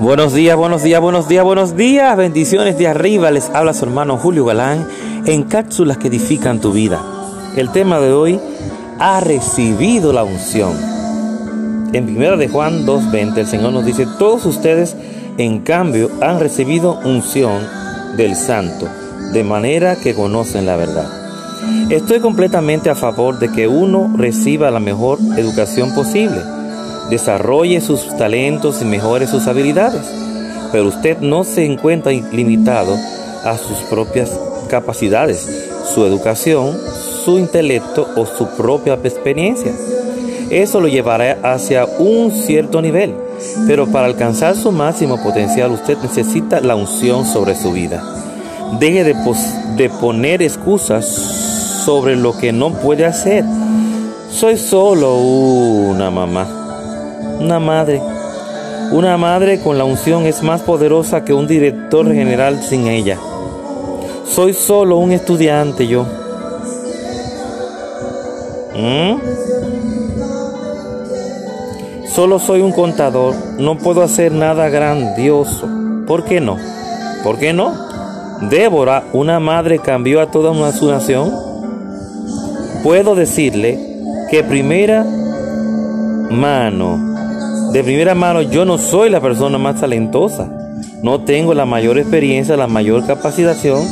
[0.00, 2.16] Buenos días, buenos días, buenos días, buenos días.
[2.16, 3.30] Bendiciones de arriba.
[3.30, 4.88] Les habla su hermano Julio Galán
[5.26, 7.02] en cápsulas que edifican tu vida.
[7.54, 8.40] El tema de hoy,
[8.98, 10.72] ha recibido la unción.
[11.92, 14.96] En 1 de Juan 2.20 el Señor nos dice, todos ustedes
[15.36, 17.60] en cambio han recibido unción
[18.16, 18.88] del Santo,
[19.34, 21.10] de manera que conocen la verdad.
[21.90, 26.40] Estoy completamente a favor de que uno reciba la mejor educación posible
[27.10, 30.02] desarrolle sus talentos y mejore sus habilidades.
[30.72, 32.96] Pero usted no se encuentra limitado
[33.44, 34.30] a sus propias
[34.68, 35.48] capacidades,
[35.92, 36.78] su educación,
[37.24, 39.72] su intelecto o su propia experiencia.
[40.50, 43.14] Eso lo llevará hacia un cierto nivel,
[43.66, 48.02] pero para alcanzar su máximo potencial usted necesita la unción sobre su vida.
[48.78, 49.14] Deje de,
[49.76, 51.06] de poner excusas
[51.84, 53.44] sobre lo que no puede hacer.
[54.30, 56.60] Soy solo una mamá
[57.40, 58.00] una madre.
[58.92, 63.18] Una madre con la unción es más poderosa que un director general sin ella.
[64.26, 66.04] Soy solo un estudiante yo.
[68.76, 69.14] ¿Mm?
[72.08, 73.34] Solo soy un contador.
[73.58, 75.68] No puedo hacer nada grandioso.
[76.06, 76.56] ¿Por qué no?
[77.22, 77.72] ¿Por qué no?
[78.50, 81.32] Débora, una madre, cambió a toda una su nación.
[82.82, 83.78] Puedo decirle
[84.30, 85.04] que primera
[86.30, 87.10] mano
[87.72, 90.48] de primera mano, yo no soy la persona más talentosa.
[91.04, 93.86] No tengo la mayor experiencia, la mayor capacitación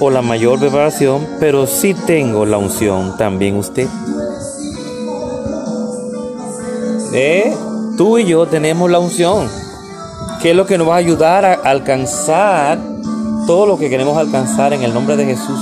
[0.00, 3.86] o la mayor preparación, pero sí tengo la unción, también usted.
[7.12, 7.54] ¿Eh?
[7.98, 9.46] Tú y yo tenemos la unción,
[10.40, 12.78] que es lo que nos va a ayudar a alcanzar
[13.46, 15.60] todo lo que queremos alcanzar en el nombre de Jesús,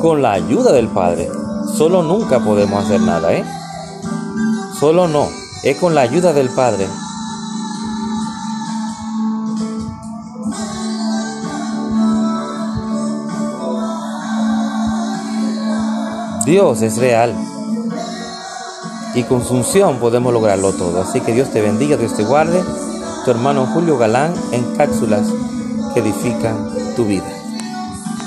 [0.00, 1.28] con la ayuda del Padre.
[1.76, 3.44] Solo nunca podemos hacer nada, ¿eh?
[4.80, 5.28] Solo no
[5.62, 6.86] es con la ayuda del Padre.
[16.44, 17.34] Dios es real.
[19.14, 21.02] Y con su unción podemos lograrlo todo.
[21.02, 22.62] Así que Dios te bendiga, Dios te guarde.
[23.24, 25.26] Tu hermano Julio Galán en cápsulas
[25.94, 27.39] que edifican tu vida.